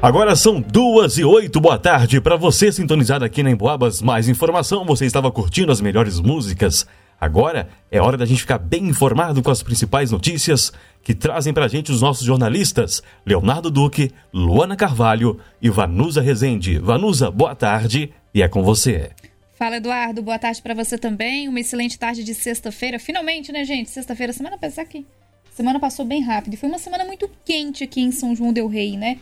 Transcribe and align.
Agora 0.00 0.36
são 0.36 0.60
duas 0.60 1.18
e 1.18 1.24
oito, 1.24 1.60
boa 1.60 1.76
tarde. 1.76 2.20
Para 2.20 2.36
você 2.36 2.70
sintonizado 2.70 3.24
aqui 3.24 3.42
na 3.42 3.50
Emboabas, 3.50 4.00
mais 4.00 4.28
informação, 4.28 4.84
você 4.84 5.04
estava 5.04 5.28
curtindo 5.32 5.72
as 5.72 5.80
melhores 5.80 6.20
músicas. 6.20 6.86
Agora 7.20 7.68
é 7.90 8.00
hora 8.00 8.16
da 8.16 8.24
gente 8.24 8.42
ficar 8.42 8.58
bem 8.58 8.86
informado 8.86 9.42
com 9.42 9.50
as 9.50 9.60
principais 9.60 10.12
notícias 10.12 10.72
que 11.02 11.12
trazem 11.12 11.52
para 11.52 11.64
a 11.64 11.68
gente 11.68 11.90
os 11.90 12.00
nossos 12.00 12.24
jornalistas 12.24 13.02
Leonardo 13.26 13.72
Duque, 13.72 14.12
Luana 14.32 14.76
Carvalho 14.76 15.40
e 15.60 15.68
Vanusa 15.68 16.22
Rezende. 16.22 16.78
Vanusa, 16.78 17.28
boa 17.28 17.56
tarde 17.56 18.12
e 18.32 18.40
é 18.40 18.46
com 18.46 18.62
você. 18.62 19.10
Fala, 19.58 19.78
Eduardo. 19.78 20.22
Boa 20.22 20.38
tarde 20.38 20.62
para 20.62 20.74
você 20.74 20.96
também. 20.96 21.48
Uma 21.48 21.58
excelente 21.58 21.98
tarde 21.98 22.22
de 22.22 22.34
sexta-feira. 22.34 23.00
Finalmente, 23.00 23.50
né, 23.50 23.64
gente? 23.64 23.90
Sexta-feira, 23.90 24.32
semana 24.32 24.56
passada 24.56 24.82
aqui. 24.82 25.04
Semana 25.50 25.80
passou 25.80 26.04
bem 26.04 26.22
rápido. 26.22 26.56
Foi 26.56 26.68
uma 26.68 26.78
semana 26.78 27.04
muito 27.04 27.28
quente 27.44 27.82
aqui 27.82 28.00
em 28.00 28.12
São 28.12 28.36
João 28.36 28.52
Del 28.52 28.68
Rei, 28.68 28.96
né? 28.96 29.18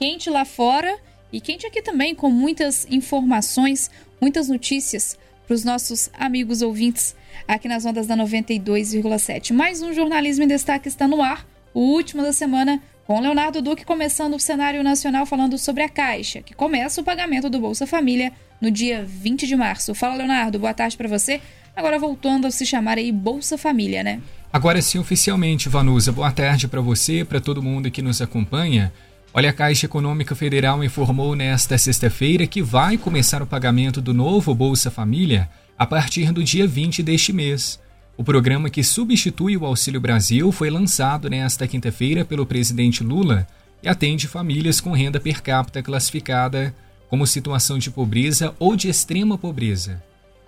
Quente 0.00 0.30
lá 0.30 0.46
fora 0.46 0.96
e 1.30 1.42
quente 1.42 1.66
aqui 1.66 1.82
também, 1.82 2.14
com 2.14 2.30
muitas 2.30 2.86
informações, 2.90 3.90
muitas 4.18 4.48
notícias 4.48 5.18
para 5.46 5.54
os 5.54 5.62
nossos 5.62 6.08
amigos 6.14 6.62
ouvintes 6.62 7.14
aqui 7.46 7.68
nas 7.68 7.84
ondas 7.84 8.06
da 8.06 8.16
92,7. 8.16 9.52
Mais 9.52 9.82
um 9.82 9.92
Jornalismo 9.92 10.44
em 10.44 10.48
Destaque 10.48 10.88
está 10.88 11.06
no 11.06 11.20
ar, 11.20 11.46
o 11.74 11.80
último 11.80 12.22
da 12.22 12.32
semana, 12.32 12.82
com 13.06 13.20
Leonardo 13.20 13.60
Duque 13.60 13.84
começando 13.84 14.36
o 14.36 14.40
cenário 14.40 14.82
nacional 14.82 15.26
falando 15.26 15.58
sobre 15.58 15.82
a 15.82 15.88
Caixa, 15.88 16.40
que 16.40 16.54
começa 16.54 17.02
o 17.02 17.04
pagamento 17.04 17.50
do 17.50 17.60
Bolsa 17.60 17.86
Família 17.86 18.32
no 18.58 18.70
dia 18.70 19.04
20 19.04 19.46
de 19.46 19.54
março. 19.54 19.94
Fala, 19.94 20.14
Leonardo, 20.14 20.58
boa 20.58 20.72
tarde 20.72 20.96
para 20.96 21.08
você. 21.08 21.42
Agora 21.76 21.98
voltando 21.98 22.46
a 22.46 22.50
se 22.50 22.64
chamar 22.64 22.96
aí 22.96 23.12
Bolsa 23.12 23.58
Família, 23.58 24.02
né? 24.02 24.22
Agora 24.50 24.80
sim, 24.80 24.98
oficialmente, 24.98 25.68
Vanusa, 25.68 26.10
boa 26.10 26.32
tarde 26.32 26.66
para 26.68 26.80
você, 26.80 27.22
para 27.22 27.38
todo 27.38 27.62
mundo 27.62 27.90
que 27.90 28.00
nos 28.00 28.22
acompanha. 28.22 28.90
Olha, 29.32 29.50
a 29.50 29.52
Caixa 29.52 29.86
Econômica 29.86 30.34
Federal 30.34 30.82
informou 30.82 31.36
nesta 31.36 31.78
sexta-feira 31.78 32.48
que 32.48 32.60
vai 32.60 32.98
começar 32.98 33.40
o 33.40 33.46
pagamento 33.46 34.00
do 34.00 34.12
novo 34.12 34.52
Bolsa 34.52 34.90
Família 34.90 35.48
a 35.78 35.86
partir 35.86 36.32
do 36.32 36.42
dia 36.42 36.66
20 36.66 37.00
deste 37.00 37.32
mês. 37.32 37.78
O 38.16 38.24
programa 38.24 38.68
que 38.68 38.82
substitui 38.82 39.56
o 39.56 39.64
Auxílio 39.64 40.00
Brasil 40.00 40.50
foi 40.50 40.68
lançado 40.68 41.30
nesta 41.30 41.68
quinta-feira 41.68 42.24
pelo 42.24 42.44
presidente 42.44 43.04
Lula 43.04 43.46
e 43.80 43.88
atende 43.88 44.26
famílias 44.26 44.80
com 44.80 44.90
renda 44.90 45.20
per 45.20 45.40
capita 45.40 45.80
classificada 45.80 46.74
como 47.08 47.24
situação 47.24 47.78
de 47.78 47.88
pobreza 47.88 48.52
ou 48.58 48.74
de 48.74 48.88
extrema 48.88 49.38
pobreza. 49.38 50.02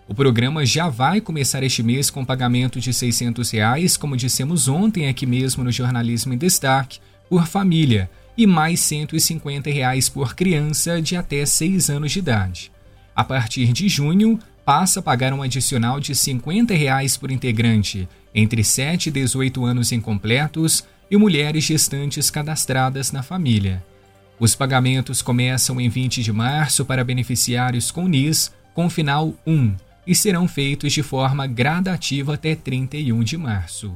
O 0.09 0.15
programa 0.15 0.67
já 0.67 0.89
vai 0.89 1.21
começar 1.21 1.63
este 1.63 1.85
mês 1.85 2.11
com 2.11 2.25
pagamento 2.25 2.81
de 2.81 2.93
600 2.93 3.49
reais, 3.53 3.97
como 3.97 4.17
dissemos 4.17 4.67
ontem 4.67 5.09
aqui 5.09 5.25
mesmo 5.25 5.63
no 5.63 5.71
Jornalismo 5.71 6.35
em 6.35 6.37
Destaque, 6.37 6.99
por 7.29 7.47
família, 7.47 8.11
e 8.37 8.47
mais 8.47 8.81
150 8.81 9.71
reais 9.71 10.09
por 10.09 10.35
criança 10.35 11.01
de 11.01 11.17
até 11.17 11.45
6 11.45 11.91
anos 11.91 12.13
de 12.13 12.19
idade. 12.19 12.73
A 13.15 13.23
partir 13.23 13.73
de 13.73 13.89
junho, 13.89 14.39
passa 14.65 15.01
a 15.01 15.03
pagar 15.03 15.33
um 15.33 15.43
adicional 15.43 16.01
de 16.01 16.15
50 16.15 16.75
reais 16.75 17.17
por 17.17 17.31
integrante 17.31 18.09
entre 18.35 18.65
7 18.65 19.09
e 19.09 19.13
18 19.13 19.65
anos 19.65 19.93
incompletos 19.93 20.85
e 21.11 21.17
mulheres 21.17 21.65
gestantes 21.65 22.31
cadastradas 22.31 23.13
na 23.13 23.23
família. 23.23 23.85
Os 24.39 24.55
pagamentos 24.55 25.21
começam 25.21 25.81
em 25.81 25.89
20 25.89 26.23
de 26.23 26.33
março 26.33 26.85
para 26.85 27.05
beneficiários 27.05 27.91
com 27.91 28.09
NIS 28.09 28.51
com 28.75 28.89
final 28.89 29.35
1 29.47 29.77
e 30.07 30.15
serão 30.15 30.49
feitos 30.49 30.93
de 30.93 31.03
forma 31.03 31.47
gradativa 31.47 32.35
até 32.35 32.55
31 32.55 33.23
de 33.23 33.37
março. 33.37 33.95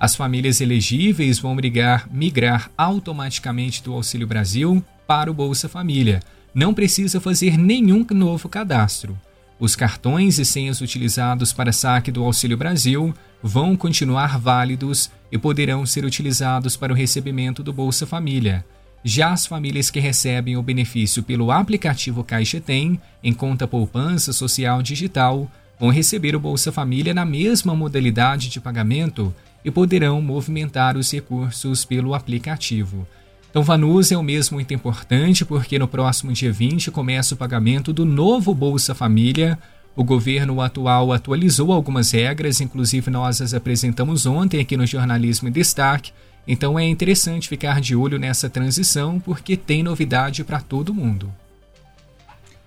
As 0.00 0.16
famílias 0.16 0.62
elegíveis 0.62 1.38
vão 1.38 1.54
migrar, 1.54 2.08
migrar 2.10 2.70
automaticamente 2.74 3.82
do 3.82 3.92
Auxílio 3.92 4.26
Brasil 4.26 4.82
para 5.06 5.30
o 5.30 5.34
Bolsa 5.34 5.68
Família. 5.68 6.20
Não 6.54 6.72
precisa 6.72 7.20
fazer 7.20 7.58
nenhum 7.58 8.06
novo 8.10 8.48
cadastro. 8.48 9.20
Os 9.58 9.76
cartões 9.76 10.38
e 10.38 10.44
senhas 10.46 10.80
utilizados 10.80 11.52
para 11.52 11.70
saque 11.70 12.10
do 12.10 12.24
Auxílio 12.24 12.56
Brasil 12.56 13.14
vão 13.42 13.76
continuar 13.76 14.38
válidos 14.38 15.10
e 15.30 15.36
poderão 15.36 15.84
ser 15.84 16.06
utilizados 16.06 16.78
para 16.78 16.94
o 16.94 16.96
recebimento 16.96 17.62
do 17.62 17.70
Bolsa 17.70 18.06
Família. 18.06 18.64
Já 19.04 19.32
as 19.32 19.44
famílias 19.44 19.90
que 19.90 20.00
recebem 20.00 20.56
o 20.56 20.62
benefício 20.62 21.22
pelo 21.22 21.50
aplicativo 21.50 22.24
Caixa 22.24 22.58
Tem, 22.58 22.98
em 23.22 23.34
conta 23.34 23.68
poupança 23.68 24.32
social 24.32 24.82
digital, 24.82 25.50
vão 25.78 25.90
receber 25.90 26.34
o 26.34 26.40
Bolsa 26.40 26.72
Família 26.72 27.12
na 27.12 27.26
mesma 27.26 27.74
modalidade 27.74 28.48
de 28.48 28.60
pagamento 28.60 29.34
e 29.64 29.70
poderão 29.70 30.20
movimentar 30.20 30.96
os 30.96 31.12
recursos 31.12 31.84
pelo 31.84 32.14
aplicativo. 32.14 33.06
Então, 33.50 33.62
Vanusa 33.62 34.14
é 34.14 34.16
o 34.16 34.22
mesmo 34.22 34.54
muito 34.54 34.72
importante 34.72 35.44
porque 35.44 35.78
no 35.78 35.88
próximo 35.88 36.32
dia 36.32 36.52
20 36.52 36.90
começa 36.90 37.34
o 37.34 37.36
pagamento 37.36 37.92
do 37.92 38.04
novo 38.04 38.54
Bolsa 38.54 38.94
Família. 38.94 39.58
O 39.96 40.04
governo 40.04 40.60
atual 40.60 41.12
atualizou 41.12 41.72
algumas 41.72 42.12
regras, 42.12 42.60
inclusive 42.60 43.10
nós 43.10 43.40
as 43.40 43.52
apresentamos 43.52 44.24
ontem 44.24 44.60
aqui 44.60 44.76
no 44.76 44.86
Jornalismo 44.86 45.48
em 45.48 45.52
Destaque. 45.52 46.12
Então 46.46 46.78
é 46.78 46.84
interessante 46.84 47.48
ficar 47.48 47.80
de 47.80 47.94
olho 47.96 48.18
nessa 48.18 48.48
transição 48.48 49.18
porque 49.18 49.56
tem 49.56 49.82
novidade 49.82 50.44
para 50.44 50.60
todo 50.60 50.94
mundo. 50.94 51.32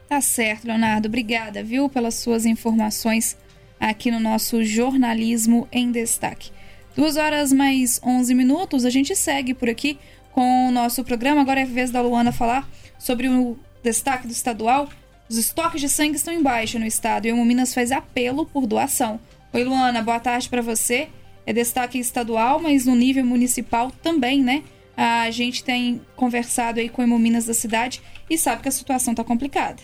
Tá 0.08 0.22
certo, 0.22 0.66
Leonardo. 0.66 1.08
Obrigada, 1.08 1.64
viu, 1.64 1.90
pelas 1.90 2.16
suas 2.16 2.46
informações 2.46 3.38
aqui 3.80 4.12
no 4.12 4.20
nosso 4.20 4.64
Jornalismo 4.64 5.68
em 5.72 5.92
Destaque. 5.92 6.52
Duas 6.96 7.18
horas 7.18 7.52
mais 7.52 8.00
11 8.06 8.36
minutos, 8.36 8.86
a 8.86 8.90
gente 8.90 9.16
segue 9.16 9.56
por 9.56 9.68
aqui 9.68 9.98
com 10.31 10.68
o 10.68 10.72
nosso 10.72 11.04
programa. 11.04 11.42
Agora 11.42 11.59
é 11.59 11.64
a 11.64 11.66
vez 11.66 11.90
da 11.90 12.02
Luana 12.02 12.31
falar 12.31 12.70
sobre 13.00 13.28
o 13.28 13.58
destaque 13.84 14.28
do 14.28 14.31
estadual. 14.31 14.88
Os 15.28 15.38
estoques 15.38 15.81
de 15.81 15.90
sangue 15.90 16.18
estão 16.18 16.31
em 16.31 16.44
baixa 16.44 16.78
no 16.78 16.86
estado 16.86 17.28
e 17.28 17.31
o 17.31 17.46
Minas 17.46 17.74
faz 17.74 17.92
apelo 17.92 18.46
por 18.46 18.68
doação. 18.68 19.20
Oi, 19.52 19.64
Luana, 19.64 20.04
boa 20.04 20.20
tarde 20.20 20.48
para 20.48 20.62
você. 20.62 21.08
É 21.48 21.52
destaque 21.52 21.98
estadual, 21.98 22.62
mas 22.62 22.86
no 22.86 22.96
nível 22.96 23.25
municipal 23.25 23.92
também, 24.04 24.44
né? 24.44 24.64
A 24.96 25.31
gente 25.31 25.64
tem 25.64 26.00
conversado 26.16 26.80
aí 26.80 26.90
com 26.90 27.02
o 27.02 27.06
Hemominas 27.06 27.48
da 27.48 27.56
cidade 27.56 28.02
e 28.30 28.38
sabe 28.38 28.62
que 28.62 28.70
a 28.70 28.72
situação 28.72 29.14
está 29.14 29.24
complicada. 29.24 29.81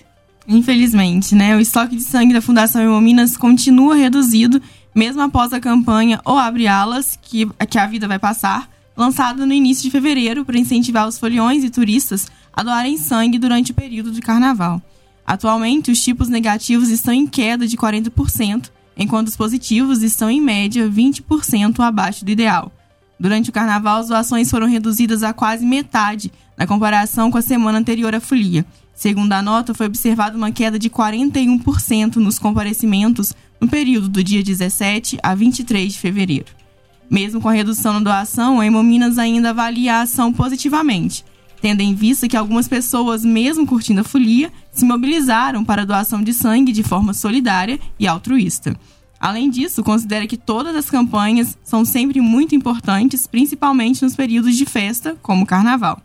Infelizmente, 0.48 1.34
né? 1.34 1.56
O 1.56 1.60
estoque 1.60 1.96
de 1.96 2.04
sangue 2.04 2.34
da 2.34 2.42
Fundação 2.42 2.82
Hemominas 2.82 3.36
continua 3.36 3.96
reduzido 3.96 4.62
mesmo 4.94 5.22
após 5.22 5.54
a 5.54 5.60
campanha 5.60 6.22
O 6.26 6.32
Abre 6.32 6.68
Alas, 6.68 7.18
que, 7.22 7.48
que 7.70 7.78
a 7.78 7.88
vida 7.88 8.08
vai 8.08 8.20
passar, 8.20 8.70
lançada 8.96 9.46
no 9.46 9.54
início 9.54 9.84
de 9.84 9.92
fevereiro 9.92 10.44
para 10.44 10.60
incentivar 10.60 11.08
os 11.08 11.18
foliões 11.18 11.64
e 11.64 11.70
turistas 11.70 12.28
a 12.52 12.64
doarem 12.64 12.98
sangue 12.98 13.38
durante 13.38 13.72
o 13.72 13.76
período 13.76 14.12
de 14.12 14.22
carnaval. 14.22 14.82
Atualmente, 15.26 15.92
os 15.92 16.04
tipos 16.04 16.28
negativos 16.28 16.90
estão 16.90 17.14
em 17.14 17.28
queda 17.28 17.68
de 17.68 17.78
40%, 17.78 18.70
enquanto 18.98 19.28
os 19.28 19.38
positivos 19.38 20.02
estão 20.02 20.30
em 20.30 20.42
média 20.42 20.90
20% 20.90 21.80
abaixo 21.80 22.26
do 22.26 22.32
ideal. 22.32 22.72
Durante 23.20 23.50
o 23.50 23.54
carnaval, 23.54 24.00
as 24.00 24.08
doações 24.08 24.50
foram 24.50 24.68
reduzidas 24.68 25.24
a 25.24 25.34
quase 25.34 25.66
metade 25.66 26.32
na 26.58 26.66
comparação 26.66 27.30
com 27.30 27.38
a 27.38 27.42
semana 27.42 27.78
anterior 27.78 28.14
à 28.16 28.20
folia. 28.20 28.66
Segundo 28.94 29.32
a 29.32 29.42
nota, 29.42 29.74
foi 29.74 29.86
observada 29.86 30.36
uma 30.36 30.52
queda 30.52 30.78
de 30.78 30.90
41% 30.90 32.18
nos 32.18 32.38
comparecimentos 32.38 33.34
no 33.60 33.68
período 33.68 34.08
do 34.08 34.24
dia 34.24 34.44
17 34.44 35.20
a 35.22 35.36
23 35.36 35.94
de 35.94 36.00
fevereiro. 36.00 36.46
Mesmo 37.10 37.42
com 37.42 37.50
a 37.50 37.54
redução 37.54 37.94
na 37.94 38.00
doação, 38.00 38.60
a 38.60 38.66
Hemominas 38.66 39.18
ainda 39.18 39.50
avalia 39.50 39.96
a 39.96 40.02
ação 40.02 40.32
positivamente, 40.32 41.26
tendo 41.62 41.82
em 41.82 41.96
vista 41.96 42.28
que 42.28 42.38
algumas 42.38 42.68
pessoas, 42.68 43.26
mesmo 43.26 43.66
curtindo 43.66 44.02
a 44.02 44.04
folia, 44.04 44.52
se 44.72 44.86
mobilizaram 44.86 45.66
para 45.66 45.82
a 45.82 45.86
doação 45.86 46.22
de 46.22 46.34
sangue 46.34 46.72
de 46.72 46.84
forma 46.84 47.14
solidária 47.14 47.80
e 48.00 48.08
altruísta. 48.08 48.78
Além 49.20 49.50
disso, 49.50 49.84
considera 49.84 50.26
que 50.28 50.38
todas 50.38 50.76
as 50.76 50.90
campanhas 50.90 51.58
são 51.64 51.84
sempre 51.84 52.22
muito 52.22 52.56
importantes, 52.56 53.28
principalmente 53.28 54.02
nos 54.02 54.16
períodos 54.16 54.56
de 54.56 54.66
festa, 54.66 55.18
como 55.22 55.44
o 55.44 55.48
carnaval. 55.48 56.02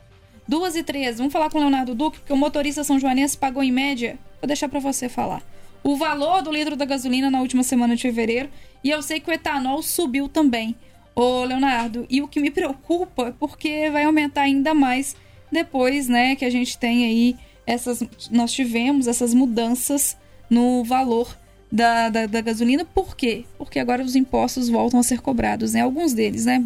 2 0.47 0.75
e 0.77 0.83
13. 0.83 1.17
Vamos 1.17 1.33
falar 1.33 1.49
com 1.49 1.57
o 1.57 1.61
Leonardo 1.61 1.93
Duque, 1.93 2.19
porque 2.19 2.31
o 2.31 2.37
motorista 2.37 2.83
São 2.83 2.99
Joanense 2.99 3.37
pagou 3.37 3.61
em 3.61 3.71
média. 3.71 4.17
Vou 4.41 4.47
deixar 4.47 4.69
para 4.69 4.79
você 4.79 5.09
falar. 5.09 5.41
O 5.83 5.95
valor 5.95 6.41
do 6.41 6.51
litro 6.51 6.75
da 6.75 6.85
gasolina 6.85 7.29
na 7.29 7.41
última 7.41 7.63
semana 7.63 7.95
de 7.95 8.01
fevereiro. 8.01 8.49
E 8.83 8.89
eu 8.89 9.01
sei 9.01 9.19
que 9.19 9.29
o 9.29 9.33
etanol 9.33 9.81
subiu 9.81 10.29
também. 10.29 10.75
Ô, 11.15 11.43
Leonardo, 11.43 12.05
e 12.09 12.21
o 12.21 12.27
que 12.27 12.39
me 12.39 12.51
preocupa 12.51 13.35
porque 13.39 13.89
vai 13.89 14.03
aumentar 14.03 14.41
ainda 14.41 14.73
mais 14.73 15.15
depois, 15.51 16.07
né, 16.07 16.35
que 16.35 16.45
a 16.45 16.49
gente 16.49 16.77
tem 16.77 17.05
aí 17.05 17.35
essas. 17.67 18.01
Nós 18.31 18.51
tivemos 18.53 19.05
essas 19.05 19.33
mudanças 19.33 20.17
no 20.49 20.83
valor 20.83 21.37
da, 21.71 22.09
da, 22.09 22.25
da 22.25 22.41
gasolina. 22.41 22.85
Por 22.85 23.15
quê? 23.15 23.45
Porque 23.57 23.77
agora 23.77 24.01
os 24.01 24.15
impostos 24.15 24.69
voltam 24.69 24.99
a 24.99 25.03
ser 25.03 25.19
cobrados, 25.19 25.73
né? 25.73 25.81
Alguns 25.81 26.13
deles, 26.13 26.45
né? 26.45 26.63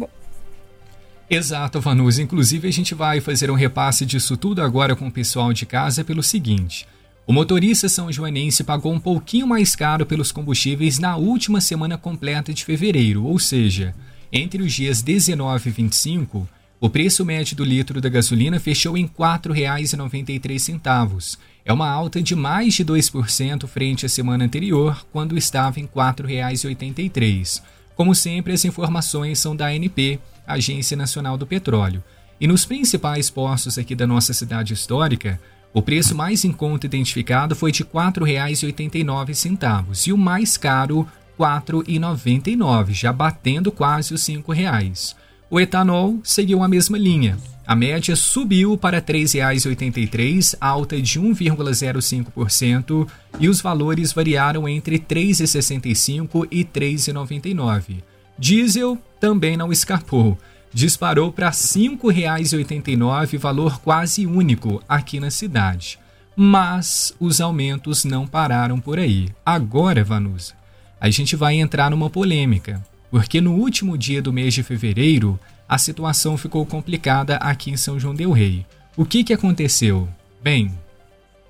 Exato, 1.28 1.80
Vanus. 1.80 2.18
Inclusive, 2.18 2.68
a 2.68 2.72
gente 2.72 2.94
vai 2.94 3.20
fazer 3.20 3.50
um 3.50 3.54
repasse 3.54 4.06
disso 4.06 4.36
tudo 4.36 4.62
agora 4.62 4.94
com 4.94 5.08
o 5.08 5.12
pessoal 5.12 5.52
de 5.52 5.66
casa 5.66 6.04
pelo 6.04 6.22
seguinte. 6.22 6.86
O 7.26 7.32
motorista 7.32 7.88
são 7.88 8.12
joanense 8.12 8.64
pagou 8.64 8.92
um 8.92 9.00
pouquinho 9.00 9.46
mais 9.46 9.76
caro 9.76 10.04
pelos 10.04 10.32
combustíveis 10.32 10.98
na 10.98 11.16
última 11.16 11.60
semana 11.60 11.96
completa 11.96 12.52
de 12.52 12.64
fevereiro, 12.64 13.24
ou 13.24 13.38
seja, 13.38 13.94
entre 14.32 14.62
os 14.62 14.72
dias 14.72 15.02
19 15.02 15.68
e 15.68 15.72
25, 15.72 16.48
o 16.82 16.90
preço 16.90 17.24
médio 17.24 17.56
do 17.56 17.62
litro 17.62 18.00
da 18.00 18.08
gasolina 18.08 18.58
fechou 18.58 18.98
em 18.98 19.04
R$ 19.04 19.10
4,93. 19.16 21.38
É 21.64 21.72
uma 21.72 21.88
alta 21.88 22.20
de 22.20 22.34
mais 22.34 22.74
de 22.74 22.84
2% 22.84 23.68
frente 23.68 24.04
à 24.04 24.08
semana 24.08 24.44
anterior, 24.44 25.06
quando 25.12 25.38
estava 25.38 25.78
em 25.78 25.84
R$ 25.84 25.90
4,83. 25.94 27.62
Como 27.94 28.16
sempre, 28.16 28.52
as 28.52 28.64
informações 28.64 29.38
são 29.38 29.54
da 29.54 29.68
ANP, 29.68 30.18
Agência 30.44 30.96
Nacional 30.96 31.38
do 31.38 31.46
Petróleo. 31.46 32.02
E 32.40 32.48
nos 32.48 32.64
principais 32.64 33.30
postos 33.30 33.78
aqui 33.78 33.94
da 33.94 34.08
nossa 34.08 34.32
cidade 34.32 34.74
histórica, 34.74 35.40
o 35.72 35.80
preço 35.80 36.16
mais 36.16 36.44
em 36.44 36.50
conta 36.50 36.86
identificado 36.86 37.54
foi 37.54 37.70
de 37.70 37.84
R$ 37.84 37.90
4,89 37.94 40.08
e 40.08 40.12
o 40.12 40.18
mais 40.18 40.56
caro 40.56 41.06
R$ 41.38 41.38
4,99, 41.38 42.90
já 42.90 43.12
batendo 43.12 43.70
quase 43.70 44.12
os 44.12 44.26
R$ 44.26 44.34
5,00. 44.34 45.21
O 45.52 45.60
etanol 45.60 46.18
seguiu 46.24 46.62
a 46.62 46.68
mesma 46.68 46.96
linha. 46.96 47.36
A 47.66 47.76
média 47.76 48.16
subiu 48.16 48.74
para 48.78 48.96
R$ 48.96 49.02
3,83, 49.02 50.56
alta 50.58 50.98
de 50.98 51.20
1,05%, 51.20 53.06
e 53.38 53.50
os 53.50 53.60
valores 53.60 54.14
variaram 54.14 54.66
entre 54.66 54.96
R$ 54.96 55.04
3,65 55.06 56.48
e 56.50 56.60
R$ 56.60 56.68
3,99. 56.72 58.02
Diesel 58.38 58.96
também 59.20 59.54
não 59.58 59.70
escapou 59.70 60.38
disparou 60.72 61.30
para 61.30 61.48
R$ 61.48 61.52
5,89, 61.52 63.36
valor 63.36 63.78
quase 63.80 64.26
único 64.26 64.82
aqui 64.88 65.20
na 65.20 65.30
cidade. 65.30 65.98
Mas 66.34 67.14
os 67.20 67.42
aumentos 67.42 68.06
não 68.06 68.26
pararam 68.26 68.80
por 68.80 68.98
aí. 68.98 69.28
Agora, 69.44 70.02
Vanusa, 70.02 70.54
a 70.98 71.10
gente 71.10 71.36
vai 71.36 71.56
entrar 71.56 71.90
numa 71.90 72.08
polêmica, 72.08 72.82
porque 73.12 73.42
no 73.42 73.52
último 73.52 73.98
dia 73.98 74.22
do 74.22 74.32
mês 74.32 74.54
de 74.54 74.62
fevereiro, 74.62 75.38
a 75.68 75.76
situação 75.76 76.38
ficou 76.38 76.64
complicada 76.64 77.36
aqui 77.36 77.70
em 77.70 77.76
São 77.76 78.00
João 78.00 78.14
del 78.14 78.32
Rei. 78.32 78.64
O 78.96 79.04
que, 79.04 79.22
que 79.22 79.34
aconteceu? 79.34 80.08
Bem, 80.42 80.72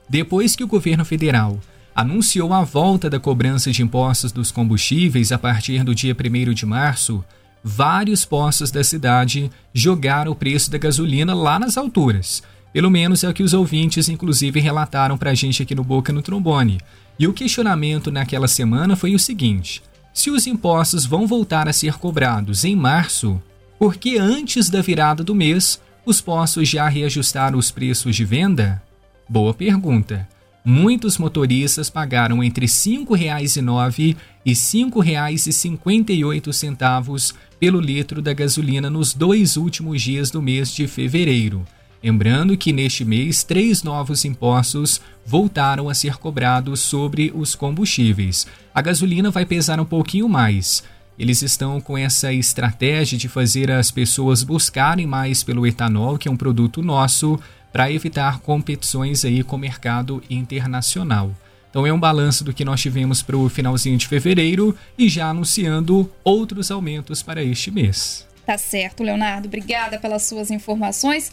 depois 0.09 0.57
que 0.57 0.65
o 0.65 0.67
governo 0.67 1.05
federal 1.05 1.61
anunciou 1.95 2.53
a 2.53 2.65
volta 2.65 3.09
da 3.09 3.21
cobrança 3.21 3.71
de 3.71 3.81
impostos 3.81 4.33
dos 4.33 4.51
combustíveis 4.51 5.31
a 5.31 5.39
partir 5.39 5.85
do 5.85 5.95
dia 5.95 6.17
1 6.19 6.53
de 6.53 6.67
março, 6.67 7.25
vários 7.63 8.25
postos 8.25 8.73
da 8.73 8.83
cidade 8.83 9.49
jogaram 9.73 10.33
o 10.33 10.37
preço 10.37 10.69
da 10.69 10.79
gasolina 10.79 11.33
lá 11.33 11.61
nas 11.61 11.77
alturas. 11.77 12.43
Pelo 12.73 12.91
menos 12.91 13.23
é 13.23 13.29
o 13.29 13.33
que 13.33 13.45
os 13.45 13.55
ouvintes, 13.55 14.09
inclusive, 14.09 14.59
relataram 14.59 15.17
para 15.17 15.31
a 15.31 15.35
gente 15.35 15.63
aqui 15.63 15.77
no 15.77 15.85
Boca 15.85 16.13
no 16.13 16.23
Trombone. 16.23 16.81
E 17.17 17.29
o 17.29 17.33
questionamento 17.33 18.11
naquela 18.11 18.49
semana 18.49 18.97
foi 18.97 19.15
o 19.15 19.19
seguinte: 19.19 19.81
se 20.13 20.31
os 20.31 20.47
impostos 20.47 21.07
vão 21.07 21.27
voltar 21.27 21.69
a 21.69 21.73
ser 21.73 21.95
cobrados 21.95 22.65
em 22.65 22.77
março, 22.77 23.41
por 23.79 23.97
que 23.97 24.19
antes 24.19 24.69
da 24.69 24.81
virada 24.81 25.25
do 25.25 25.35
mês 25.35 25.81
os 26.05 26.21
postos 26.21 26.69
já 26.69 26.89
reajustaram 26.89 27.59
os 27.59 27.71
preços 27.71 28.15
de 28.15 28.25
venda? 28.25 28.83
Boa 29.29 29.55
pergunta 29.55 30.29
muitos 30.65 31.19
motoristas 31.19 31.91
pagaram 31.91 32.43
entre 32.43 32.65
R$ 32.67 32.73
5,09 32.73 34.17
e 34.45 34.51
R$ 34.51 34.57
5,58 34.57 37.35
pelo 37.59 37.81
litro 37.81 38.23
da 38.23 38.33
gasolina 38.33 38.89
nos 38.91 39.15
dois 39.15 39.57
últimos 39.57 40.03
dias 40.03 40.31
do 40.31 40.43
mês 40.43 40.73
de 40.73 40.87
fevereiro. 40.87 41.65
Lembrando 42.03 42.57
que 42.57 42.73
neste 42.73 43.05
mês, 43.05 43.45
três 43.45 43.83
novos 43.83 44.25
impostos 44.25 45.01
voltaram 45.25 45.89
a 45.89 45.95
ser 45.95 46.17
cobrados 46.17 46.81
sobre 46.81 47.33
os 47.35 47.55
combustíveis. 47.55 48.47
A 48.75 48.83
gasolina 48.83 49.31
vai 49.31 49.47
pesar 49.47 49.79
um 49.79 49.85
pouquinho 49.85 50.29
mais. 50.29 50.83
Eles 51.17 51.43
estão 51.43 51.81
com 51.81 51.97
essa 51.97 52.33
estratégia 52.33 53.17
de 53.17 53.29
fazer 53.29 53.71
as 53.71 53.91
pessoas 53.91 54.43
buscarem 54.43 55.07
mais 55.07 55.45
pelo 55.45 55.67
etanol, 55.67 56.19
que 56.19 56.27
é 56.27 56.31
um 56.31 56.37
produto 56.37 56.83
nosso, 56.83 57.39
para 57.73 57.93
evitar 57.93 58.41
competições 58.41 59.25
aí 59.25 59.45
com 59.45 59.55
o 59.55 59.59
mercado 59.59 60.23
internacional. 60.29 61.31
Então 61.71 61.87
é 61.87 61.93
um 61.93 62.01
balanço 62.01 62.43
do 62.43 62.53
que 62.53 62.65
nós 62.65 62.81
tivemos 62.81 63.23
para 63.23 63.37
o 63.37 63.49
finalzinho 63.49 63.97
de 63.97 64.09
fevereiro 64.09 64.77
e 64.99 65.09
já 65.09 65.31
anunciando 65.31 66.11
outros 66.25 66.71
aumentos 66.71 67.23
para 67.23 67.43
este 67.43 67.71
mês. 67.71 68.27
Tá 68.45 68.59
certo, 68.59 69.03
Leonardo. 69.03 69.47
Obrigada 69.47 69.99
pelas 69.99 70.25
suas 70.25 70.51
informações. 70.51 71.33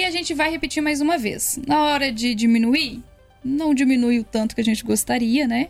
E 0.00 0.04
a 0.06 0.10
gente 0.10 0.32
vai 0.32 0.50
repetir 0.50 0.82
mais 0.82 1.02
uma 1.02 1.18
vez. 1.18 1.60
Na 1.66 1.82
hora 1.82 2.10
de 2.10 2.34
diminuir, 2.34 3.02
não 3.44 3.74
diminui 3.74 4.18
o 4.18 4.24
tanto 4.24 4.54
que 4.54 4.60
a 4.62 4.64
gente 4.64 4.82
gostaria, 4.82 5.46
né? 5.46 5.68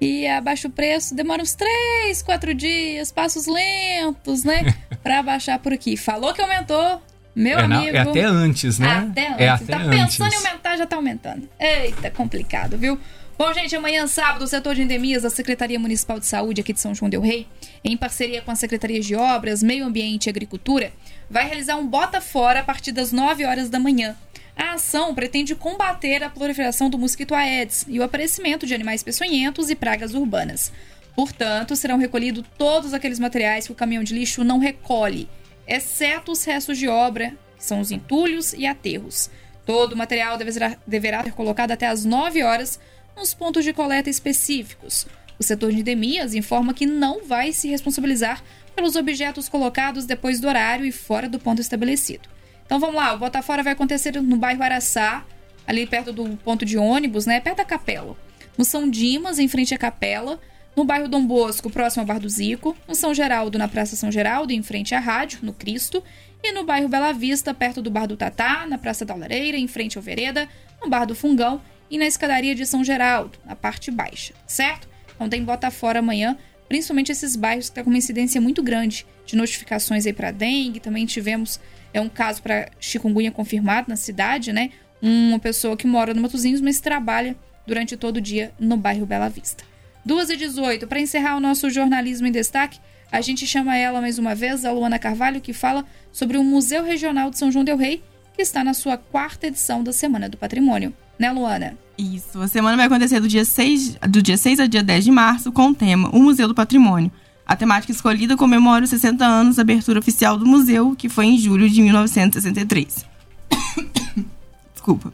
E 0.00 0.26
abaixa 0.26 0.66
o 0.66 0.70
preço, 0.70 1.14
demora 1.14 1.42
uns 1.42 1.54
3, 1.54 2.22
4 2.22 2.54
dias, 2.54 3.12
passos 3.12 3.46
lentos, 3.46 4.44
né? 4.44 4.74
para 5.04 5.22
baixar 5.22 5.58
por 5.58 5.74
aqui. 5.74 5.94
Falou 5.94 6.32
que 6.32 6.40
aumentou, 6.40 7.02
meu 7.34 7.58
é, 7.58 7.64
amigo. 7.64 7.94
é 7.94 8.00
até 8.00 8.22
antes, 8.22 8.78
né? 8.78 8.88
Até 9.10 9.28
antes. 9.28 9.40
É 9.40 9.48
até 9.50 9.66
tá 9.66 9.78
antes. 9.82 10.16
pensando 10.16 10.32
em 10.32 10.36
aumentar, 10.36 10.76
já 10.78 10.86
tá 10.86 10.96
aumentando. 10.96 11.46
Eita, 11.60 12.10
complicado, 12.10 12.78
viu? 12.78 12.98
Bom, 13.38 13.52
gente, 13.52 13.76
amanhã 13.76 14.06
sábado, 14.06 14.46
o 14.46 14.48
setor 14.48 14.74
de 14.74 14.80
endemias 14.80 15.22
da 15.22 15.28
Secretaria 15.28 15.78
Municipal 15.78 16.18
de 16.18 16.24
Saúde 16.24 16.62
aqui 16.62 16.72
de 16.72 16.80
São 16.80 16.94
João 16.94 17.10
del 17.10 17.20
Rei, 17.20 17.46
em 17.84 17.94
parceria 17.94 18.40
com 18.40 18.50
as 18.50 18.58
Secretarias 18.58 19.04
de 19.04 19.14
Obras, 19.14 19.62
Meio 19.62 19.84
Ambiente 19.84 20.28
e 20.28 20.30
Agricultura, 20.30 20.90
vai 21.30 21.46
realizar 21.46 21.76
um 21.76 21.86
bota 21.86 22.20
fora 22.20 22.60
a 22.60 22.64
partir 22.64 22.92
das 22.92 23.12
9 23.12 23.44
horas 23.44 23.68
da 23.68 23.78
manhã. 23.78 24.16
A 24.56 24.74
ação 24.74 25.14
pretende 25.14 25.54
combater 25.54 26.22
a 26.22 26.30
proliferação 26.30 26.88
do 26.88 26.98
mosquito 26.98 27.34
Aedes 27.34 27.84
e 27.88 28.00
o 28.00 28.02
aparecimento 28.02 28.66
de 28.66 28.74
animais 28.74 29.02
peçonhentos 29.02 29.68
e 29.68 29.74
pragas 29.74 30.14
urbanas. 30.14 30.72
Portanto, 31.14 31.76
serão 31.76 31.98
recolhidos 31.98 32.44
todos 32.56 32.94
aqueles 32.94 33.18
materiais 33.18 33.66
que 33.66 33.72
o 33.72 33.76
caminhão 33.76 34.04
de 34.04 34.14
lixo 34.14 34.44
não 34.44 34.58
recolhe 34.58 35.28
exceto 35.66 36.32
os 36.32 36.44
restos 36.44 36.78
de 36.78 36.88
obra, 36.88 37.34
que 37.56 37.64
são 37.64 37.80
os 37.80 37.90
entulhos 37.90 38.52
e 38.52 38.66
aterros. 38.66 39.28
Todo 39.64 39.94
o 39.94 39.96
material 39.96 40.38
deverá, 40.38 41.24
ser 41.24 41.32
colocado 41.32 41.72
até 41.72 41.86
às 41.86 42.04
9 42.04 42.42
horas 42.42 42.78
nos 43.16 43.34
pontos 43.34 43.64
de 43.64 43.72
coleta 43.72 44.08
específicos. 44.08 45.06
O 45.38 45.42
setor 45.42 45.72
de 45.72 45.80
endemias 45.80 46.34
informa 46.34 46.72
que 46.72 46.86
não 46.86 47.24
vai 47.24 47.52
se 47.52 47.68
responsabilizar 47.68 48.42
pelos 48.74 48.96
objetos 48.96 49.48
colocados 49.48 50.04
depois 50.04 50.40
do 50.40 50.48
horário 50.48 50.84
e 50.84 50.92
fora 50.92 51.28
do 51.28 51.38
ponto 51.38 51.60
estabelecido. 51.60 52.28
Então 52.64 52.80
vamos 52.80 52.96
lá, 52.96 53.14
o 53.14 53.18
Botafora 53.18 53.62
vai 53.62 53.72
acontecer 53.72 54.20
no 54.20 54.36
bairro 54.36 54.62
Araçá, 54.62 55.24
ali 55.66 55.86
perto 55.86 56.12
do 56.12 56.36
ponto 56.38 56.64
de 56.64 56.76
ônibus, 56.76 57.26
né, 57.26 57.40
perto 57.40 57.58
da 57.58 57.64
capela. 57.64 58.16
No 58.58 58.64
São 58.64 58.88
Dimas, 58.88 59.38
em 59.38 59.48
frente 59.48 59.74
à 59.74 59.78
capela, 59.78 60.40
no 60.74 60.84
bairro 60.84 61.08
Dom 61.08 61.26
Bosco, 61.26 61.70
próximo 61.70 62.02
ao 62.02 62.06
Bar 62.06 62.20
do 62.20 62.28
Zico, 62.28 62.76
no 62.86 62.94
São 62.94 63.14
Geraldo, 63.14 63.58
na 63.58 63.68
Praça 63.68 63.96
São 63.96 64.10
Geraldo, 64.10 64.52
em 64.52 64.62
frente 64.62 64.94
à 64.94 65.00
rádio, 65.00 65.38
no 65.42 65.52
Cristo, 65.52 66.02
e 66.42 66.52
no 66.52 66.64
bairro 66.64 66.88
Bela 66.88 67.12
Vista, 67.12 67.54
perto 67.54 67.80
do 67.80 67.90
Bar 67.90 68.06
do 68.06 68.16
Tatá, 68.16 68.66
na 68.68 68.76
Praça 68.78 69.04
da 69.04 69.14
Lareira, 69.14 69.56
em 69.56 69.66
frente 69.66 69.96
ao 69.96 70.02
Vereda, 70.02 70.48
no 70.82 70.88
Bar 70.90 71.06
do 71.06 71.14
Fungão 71.14 71.62
e 71.90 71.96
na 71.98 72.06
escadaria 72.06 72.54
de 72.54 72.66
São 72.66 72.84
Geraldo, 72.84 73.38
na 73.44 73.56
parte 73.56 73.90
baixa, 73.90 74.34
certo? 74.46 74.88
Então 75.16 75.28
tem 75.28 75.42
bota 75.42 75.70
fora 75.70 75.98
amanhã, 75.98 76.36
principalmente 76.68 77.10
esses 77.10 77.34
bairros 77.34 77.66
que 77.66 77.72
estão 77.72 77.82
tá 77.82 77.84
com 77.84 77.90
uma 77.90 77.98
incidência 77.98 78.40
muito 78.40 78.62
grande 78.62 79.04
de 79.24 79.34
notificações 79.34 80.06
aí 80.06 80.12
para 80.12 80.30
dengue, 80.30 80.78
também 80.78 81.04
tivemos 81.04 81.58
é 81.92 82.00
um 82.00 82.08
caso 82.08 82.42
para 82.42 82.68
chikungunya 82.78 83.32
confirmado 83.32 83.88
na 83.88 83.96
cidade, 83.96 84.52
né? 84.52 84.70
Uma 85.00 85.38
pessoa 85.38 85.76
que 85.76 85.86
mora 85.86 86.12
no 86.12 86.20
Matozinhos, 86.20 86.60
mas 86.60 86.80
trabalha 86.80 87.34
durante 87.66 87.96
todo 87.96 88.18
o 88.18 88.20
dia 88.20 88.52
no 88.60 88.76
bairro 88.76 89.06
Bela 89.06 89.28
Vista. 89.28 89.64
2 90.04 90.30
e 90.30 90.36
18 90.36 90.86
para 90.86 91.00
encerrar 91.00 91.36
o 91.36 91.40
nosso 91.40 91.68
jornalismo 91.70 92.26
em 92.26 92.30
destaque, 92.30 92.78
a 93.10 93.20
gente 93.20 93.46
chama 93.46 93.76
ela 93.76 94.00
mais 94.00 94.18
uma 94.18 94.34
vez, 94.34 94.64
a 94.64 94.72
Luana 94.72 94.98
Carvalho, 94.98 95.40
que 95.40 95.52
fala 95.52 95.84
sobre 96.12 96.36
o 96.36 96.44
Museu 96.44 96.84
Regional 96.84 97.30
de 97.30 97.38
São 97.38 97.50
João 97.50 97.64
Del 97.64 97.76
Rei, 97.76 98.02
que 98.36 98.42
está 98.42 98.62
na 98.62 98.74
sua 98.74 98.98
quarta 98.98 99.46
edição 99.46 99.82
da 99.82 99.92
Semana 99.92 100.28
do 100.28 100.36
Patrimônio. 100.36 100.92
Né, 101.18 101.32
Luana? 101.32 101.76
Isso. 101.96 102.40
A 102.42 102.46
semana 102.46 102.76
vai 102.76 102.84
acontecer 102.86 103.18
do 103.18 103.26
dia 103.26 103.46
6, 103.46 103.96
do 104.08 104.20
dia 104.20 104.36
6 104.36 104.60
ao 104.60 104.68
dia 104.68 104.82
10 104.82 105.04
de 105.04 105.10
março 105.10 105.50
com 105.50 105.70
o 105.70 105.74
tema 105.74 106.10
O 106.10 106.20
Museu 106.20 106.46
do 106.46 106.54
Patrimônio. 106.54 107.10
A 107.46 107.56
temática 107.56 107.92
escolhida 107.92 108.36
comemora 108.36 108.84
os 108.84 108.90
60 108.90 109.24
anos 109.24 109.56
da 109.56 109.62
abertura 109.62 109.98
oficial 109.98 110.36
do 110.36 110.44
museu, 110.44 110.94
que 110.96 111.08
foi 111.08 111.26
em 111.26 111.38
julho 111.38 111.70
de 111.70 111.80
1963. 111.80 113.06
Desculpa. 114.74 115.12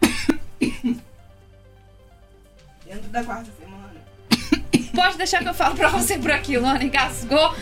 Dentro 2.86 3.08
da 3.10 3.24
quarta 3.24 3.50
semana. 3.58 3.69
Pode 4.94 5.16
deixar 5.16 5.40
que 5.40 5.48
eu 5.48 5.54
falo 5.54 5.74
pra 5.74 5.88
você 5.88 6.18
por 6.18 6.30
aqui, 6.30 6.56
Luana. 6.56 6.82
Engasgou, 6.82 7.54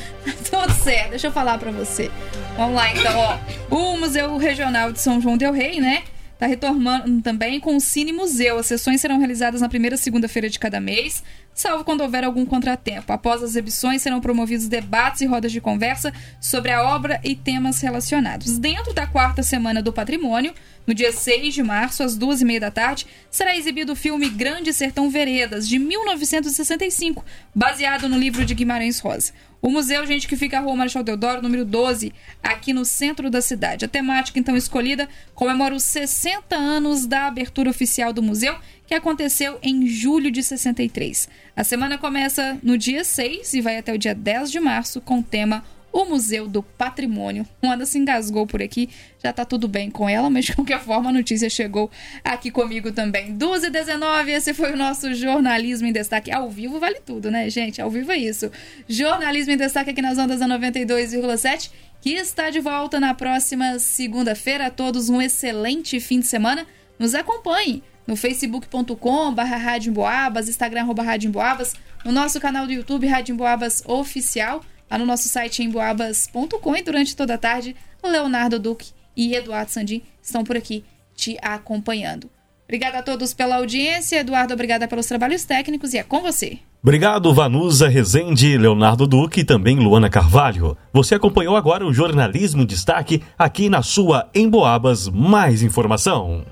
tudo 0.51 0.73
certo. 0.73 1.11
Deixa 1.11 1.27
eu 1.29 1.33
falar 1.33 1.59
pra 1.59 1.71
você. 1.71 2.11
Vamos 2.57 2.75
lá, 2.75 2.91
então, 2.91 3.19
ó. 3.19 3.39
O 3.71 3.97
Museu 3.99 4.37
Regional 4.37 4.93
de 4.93 5.01
São 5.01 5.21
João 5.21 5.37
Del 5.37 5.53
Rei, 5.53 5.81
né? 5.81 6.03
Tá 6.39 6.47
retornando 6.47 7.21
também 7.21 7.59
com 7.59 7.77
o 7.77 7.81
Cine 7.81 8.13
Museu. 8.13 8.59
As 8.59 8.67
sessões 8.67 9.01
serão 9.01 9.19
realizadas 9.19 9.61
na 9.61 9.69
primeira 9.69 9.97
segunda-feira 9.97 10.49
de 10.49 10.59
cada 10.59 10.81
mês 10.81 11.23
salvo 11.59 11.83
quando 11.83 12.03
houver 12.03 12.23
algum 12.23 12.47
contratempo. 12.47 13.13
Após 13.13 13.43
as 13.43 13.51
exibições, 13.51 14.01
serão 14.01 14.21
promovidos 14.21 14.69
debates 14.69 15.23
e 15.23 15.27
rodas 15.27 15.51
de 15.51 15.61
conversa 15.61 16.13
sobre 16.41 16.71
a 16.71 16.85
obra 16.95 17.21
e 17.25 17.35
temas 17.35 17.81
relacionados. 17.81 18.59
Dentro 18.59 18.95
da 18.95 19.09
quarta 19.09 19.43
semana 19.43 19.83
do 19.83 19.93
patrimônio, 19.93 20.55
no 20.87 20.95
dia 20.95 21.11
6 21.11 21.53
de 21.53 21.63
março, 21.63 22.05
às 22.05 22.17
duas 22.17 22.41
e 22.41 22.45
meia 22.45 22.61
da 22.61 22.71
tarde, 22.71 23.07
será 23.29 23.57
exibido 23.57 23.93
o 23.93 23.97
filme 23.97 24.31
Grande 24.31 24.73
Sertão 24.73 25.11
Veredas, 25.11 25.69
de 25.69 25.81
1965, 25.81 27.25
baseado 27.53 28.09
no 28.09 28.17
livro 28.17 28.45
de 28.45 28.55
Guimarães 28.55 29.01
Rosa. 29.01 29.33
O 29.61 29.71
museu, 29.71 30.07
gente, 30.07 30.29
que 30.29 30.37
fica 30.37 30.59
na 30.59 30.65
Rua 30.65 30.77
Marechal 30.77 31.03
Deodoro, 31.03 31.43
número 31.43 31.65
12, 31.65 32.13
aqui 32.43 32.73
no 32.73 32.85
centro 32.85 33.29
da 33.29 33.41
cidade. 33.41 33.85
A 33.85 33.89
temática, 33.89 34.39
então, 34.39 34.57
escolhida 34.57 35.09
comemora 35.35 35.75
os 35.75 35.83
60 35.83 36.55
anos 36.55 37.07
da 37.07 37.27
abertura 37.27 37.69
oficial 37.69 38.13
do 38.13 38.23
museu 38.23 38.57
que 38.87 38.95
aconteceu 38.95 39.59
em 39.63 39.87
julho 39.87 40.31
de 40.31 40.43
63. 40.43 41.29
A 41.57 41.65
semana 41.65 41.99
começa 41.99 42.57
no 42.63 42.79
dia 42.79 43.03
6 43.03 43.53
e 43.55 43.61
vai 43.61 43.77
até 43.79 43.93
o 43.93 43.99
dia 43.99 44.15
10 44.15 44.51
de 44.51 44.61
março 44.61 45.01
com 45.01 45.19
o 45.19 45.23
tema 45.23 45.65
o 46.03 46.09
Museu 46.09 46.49
do 46.49 46.63
Patrimônio. 46.63 47.47
Ana 47.63 47.85
se 47.85 47.99
engasgou 47.99 48.47
por 48.47 48.63
aqui, 48.63 48.89
já 49.23 49.33
tá 49.33 49.45
tudo 49.45 49.67
bem 49.67 49.91
com 49.91 50.09
ela, 50.09 50.31
mas 50.31 50.47
de 50.47 50.55
qualquer 50.55 50.81
forma 50.81 51.11
a 51.11 51.13
notícia 51.13 51.51
chegou 51.51 51.91
aqui 52.25 52.51
comigo 52.51 52.93
também. 52.93 53.35
12 53.35 53.67
e 53.67 53.71
19, 53.71 54.33
esse 54.33 54.55
foi 54.55 54.73
o 54.73 54.77
nosso 54.77 55.15
Jornalismo 55.15 55.87
em 55.87 55.93
Destaque. 55.93 56.31
Ao 56.31 56.49
vivo 56.51 56.79
vale 56.79 57.01
tudo, 57.01 57.31
né, 57.31 57.49
gente? 57.51 57.81
Ao 57.81 57.91
vivo 57.91 58.13
é 58.13 58.17
isso. 58.17 58.51
Jornalismo 58.89 59.53
em 59.53 59.57
Destaque 59.57 59.91
aqui 59.91 60.03
nas 60.03 60.19
ondas 60.19 60.41
da 60.41 60.47
92,7, 60.47 61.71
que 62.01 62.11
está 62.11 62.51
de 62.51 62.61
volta 62.61 63.01
na 63.01 63.15
próxima 63.15 63.79
segunda-feira. 63.79 64.67
A 64.67 64.71
todos 64.71 65.09
um 65.09 65.21
excelente 65.21 66.01
fim 66.01 66.21
de 66.21 66.27
semana. 66.27 66.67
Nos 66.99 67.15
acompanhe 67.15 67.83
no 68.09 68.17
facebook.com 68.17 69.35
barra 69.35 69.77
Instagram 69.77 70.81
arroba 70.81 71.03
Rádio 71.03 71.29
Emboabas, 71.29 71.75
no 72.05 72.11
nosso 72.11 72.41
canal 72.41 72.67
do 72.67 72.73
YouTube 72.73 73.07
Rádio 73.07 73.35
Emboabas 73.35 73.83
Oficial, 73.87 74.65
lá 74.91 74.99
no 74.99 75.07
nosso 75.07 75.29
site 75.29 75.63
emboabas.com 75.63 76.77
e 76.77 76.83
durante 76.83 77.17
toda 77.17 77.35
a 77.35 77.39
tarde, 77.39 77.77
Leonardo 78.03 78.59
Duque 78.59 78.93
e 79.17 79.35
Eduardo 79.35 79.71
Sandim 79.71 80.03
estão 80.23 80.45
por 80.45 80.57
aqui 80.57 80.85
te 81.15 81.37
acompanhando. 81.43 82.31
Obrigada 82.65 82.99
a 82.99 83.03
todos 83.03 83.33
pela 83.33 83.57
audiência. 83.57 84.21
Eduardo, 84.21 84.53
obrigada 84.53 84.87
pelos 84.87 85.07
trabalhos 85.07 85.45
técnicos 85.45 85.95
e 85.95 85.99
é 85.99 86.03
com 86.03 86.21
você. 86.21 86.59
Obrigado, 86.83 87.33
Vanusa 87.35 87.89
Rezende, 87.89 88.57
Leonardo 88.57 89.07
Duque 89.07 89.41
e 89.41 89.45
também 89.45 89.77
Luana 89.77 90.09
Carvalho. 90.09 90.77
Você 90.93 91.15
acompanhou 91.15 91.57
agora 91.57 91.85
o 91.85 91.93
Jornalismo 91.93 92.63
em 92.63 92.67
Destaque 92.67 93.23
aqui 93.39 93.69
na 93.69 93.83
sua 93.83 94.29
Emboabas 94.35 95.09
Mais 95.09 95.63
Informação. 95.63 96.45